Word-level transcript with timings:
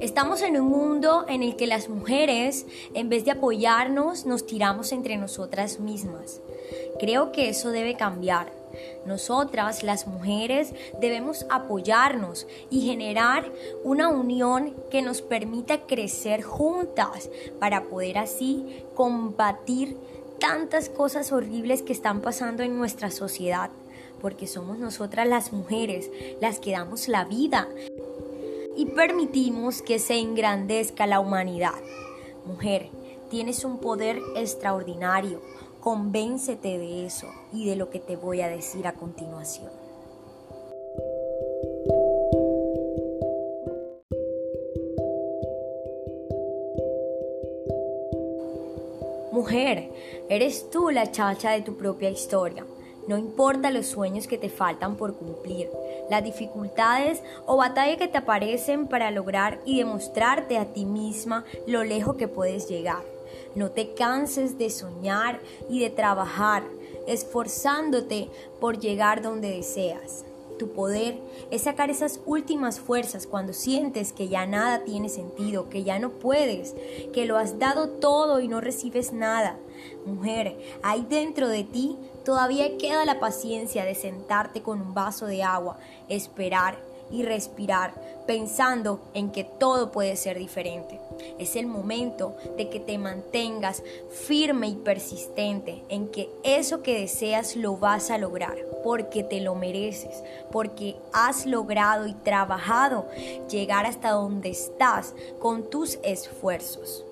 Estamos 0.00 0.42
en 0.42 0.60
un 0.60 0.68
mundo 0.68 1.24
en 1.26 1.42
el 1.42 1.56
que 1.56 1.66
las 1.66 1.88
mujeres, 1.88 2.66
en 2.92 3.08
vez 3.08 3.24
de 3.24 3.30
apoyarnos, 3.30 4.26
nos 4.26 4.46
tiramos 4.46 4.92
entre 4.92 5.16
nosotras 5.16 5.80
mismas. 5.80 6.42
Creo 7.00 7.32
que 7.32 7.48
eso 7.48 7.70
debe 7.70 7.96
cambiar. 7.96 8.52
Nosotras, 9.06 9.82
las 9.82 10.06
mujeres, 10.06 10.74
debemos 11.00 11.46
apoyarnos 11.48 12.46
y 12.68 12.82
generar 12.82 13.50
una 13.84 14.10
unión 14.10 14.74
que 14.90 15.00
nos 15.00 15.22
permita 15.22 15.86
crecer 15.86 16.42
juntas 16.42 17.30
para 17.58 17.84
poder 17.84 18.18
así 18.18 18.84
combatir 18.94 19.96
tantas 20.38 20.90
cosas 20.90 21.32
horribles 21.32 21.80
que 21.80 21.94
están 21.94 22.20
pasando 22.20 22.62
en 22.62 22.76
nuestra 22.76 23.10
sociedad, 23.10 23.70
porque 24.20 24.46
somos 24.46 24.78
nosotras 24.78 25.26
las 25.26 25.54
mujeres 25.54 26.10
las 26.42 26.58
que 26.58 26.72
damos 26.72 27.08
la 27.08 27.24
vida 27.24 27.66
y 28.76 28.86
permitimos 28.86 29.82
que 29.82 29.98
se 29.98 30.18
engrandezca 30.18 31.06
la 31.06 31.20
humanidad. 31.20 31.74
Mujer, 32.44 32.90
tienes 33.30 33.64
un 33.64 33.78
poder 33.78 34.20
extraordinario. 34.36 35.40
Convéncete 35.80 36.78
de 36.78 37.06
eso 37.06 37.28
y 37.52 37.66
de 37.68 37.76
lo 37.76 37.90
que 37.90 38.00
te 38.00 38.16
voy 38.16 38.40
a 38.40 38.48
decir 38.48 38.86
a 38.86 38.92
continuación. 38.94 39.70
Mujer, 49.32 49.92
eres 50.28 50.70
tú 50.70 50.90
la 50.90 51.10
chacha 51.12 51.52
de 51.52 51.62
tu 51.62 51.76
propia 51.76 52.10
historia. 52.10 52.66
No 53.08 53.16
importa 53.16 53.70
los 53.70 53.86
sueños 53.86 54.26
que 54.26 54.38
te 54.38 54.48
faltan 54.48 54.96
por 54.96 55.14
cumplir, 55.14 55.70
las 56.10 56.24
dificultades 56.24 57.22
o 57.46 57.56
batallas 57.56 57.98
que 57.98 58.08
te 58.08 58.18
aparecen 58.18 58.88
para 58.88 59.10
lograr 59.10 59.60
y 59.64 59.78
demostrarte 59.78 60.58
a 60.58 60.66
ti 60.66 60.84
misma 60.84 61.44
lo 61.66 61.84
lejos 61.84 62.16
que 62.16 62.28
puedes 62.28 62.68
llegar. 62.68 63.02
No 63.54 63.70
te 63.70 63.94
canses 63.94 64.58
de 64.58 64.70
soñar 64.70 65.40
y 65.68 65.80
de 65.80 65.90
trabajar, 65.90 66.64
esforzándote 67.06 68.28
por 68.60 68.78
llegar 68.78 69.22
donde 69.22 69.50
deseas. 69.50 70.24
Tu 70.58 70.72
poder 70.72 71.20
es 71.50 71.62
sacar 71.62 71.90
esas 71.90 72.20
últimas 72.24 72.80
fuerzas 72.80 73.26
cuando 73.26 73.52
sientes 73.52 74.12
que 74.12 74.28
ya 74.28 74.46
nada 74.46 74.84
tiene 74.84 75.08
sentido, 75.08 75.68
que 75.68 75.84
ya 75.84 75.98
no 75.98 76.10
puedes, 76.10 76.74
que 77.12 77.26
lo 77.26 77.36
has 77.36 77.58
dado 77.58 77.88
todo 77.88 78.40
y 78.40 78.48
no 78.48 78.60
recibes 78.60 79.12
nada. 79.12 79.58
Mujer, 80.06 80.58
ahí 80.82 81.06
dentro 81.08 81.48
de 81.48 81.64
ti 81.64 81.96
todavía 82.24 82.78
queda 82.78 83.04
la 83.04 83.20
paciencia 83.20 83.84
de 83.84 83.94
sentarte 83.94 84.62
con 84.62 84.80
un 84.80 84.94
vaso 84.94 85.26
de 85.26 85.42
agua, 85.42 85.78
esperar 86.08 86.78
y 87.10 87.22
respirar 87.22 87.94
pensando 88.26 89.00
en 89.14 89.30
que 89.30 89.44
todo 89.44 89.92
puede 89.92 90.16
ser 90.16 90.38
diferente. 90.38 91.00
Es 91.38 91.56
el 91.56 91.66
momento 91.66 92.36
de 92.56 92.68
que 92.68 92.80
te 92.80 92.98
mantengas 92.98 93.82
firme 94.10 94.68
y 94.68 94.74
persistente 94.74 95.84
en 95.88 96.08
que 96.08 96.28
eso 96.42 96.82
que 96.82 97.00
deseas 97.00 97.56
lo 97.56 97.76
vas 97.76 98.10
a 98.10 98.18
lograr, 98.18 98.56
porque 98.82 99.22
te 99.22 99.40
lo 99.40 99.54
mereces, 99.54 100.22
porque 100.50 100.96
has 101.12 101.46
logrado 101.46 102.06
y 102.06 102.14
trabajado 102.14 103.06
llegar 103.48 103.86
hasta 103.86 104.10
donde 104.10 104.50
estás 104.50 105.14
con 105.38 105.70
tus 105.70 105.98
esfuerzos. 106.02 107.05